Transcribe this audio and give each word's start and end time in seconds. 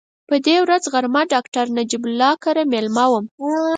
په 0.29 0.35
دې 0.45 0.55
ورځ 0.63 0.83
غرمه 0.93 1.21
ډاکټر 1.33 1.65
نجیب 1.77 2.03
الله 2.07 2.33
کره 2.43 2.63
مېلمه 2.71 3.05
وم. 3.09 3.25